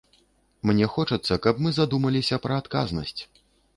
[0.69, 3.19] Мне хочацца, каб мы задумаліся пра адказнасць.